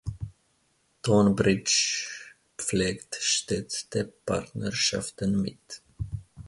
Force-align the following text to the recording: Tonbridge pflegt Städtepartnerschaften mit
Tonbridge 1.03 2.09
pflegt 2.57 3.17
Städtepartnerschaften 3.21 5.39
mit 5.39 5.83